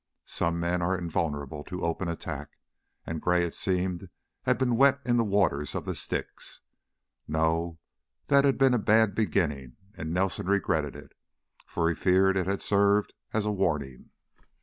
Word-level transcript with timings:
Some 0.25 0.59
men 0.59 0.81
are 0.81 0.97
invulnerable 0.97 1.63
to 1.65 1.83
open 1.85 2.07
attack, 2.07 2.57
and 3.05 3.21
Gray, 3.21 3.45
it 3.45 3.53
seemed, 3.53 4.09
had 4.45 4.57
been 4.57 4.75
wet 4.75 4.99
in 5.05 5.17
the 5.17 5.23
waters 5.23 5.75
of 5.75 5.85
the 5.85 5.93
Styx. 5.93 6.61
No, 7.27 7.77
that 8.25 8.43
had 8.43 8.57
been 8.57 8.73
a 8.73 8.79
bad 8.79 9.13
beginning 9.13 9.75
and 9.93 10.11
Nelson 10.11 10.47
regretted 10.47 10.95
it, 10.95 11.13
for 11.67 11.87
he 11.87 11.93
feared 11.93 12.35
it 12.35 12.47
had 12.47 12.63
served 12.63 13.13
as 13.31 13.45
a 13.45 13.51
warning. 13.51 14.09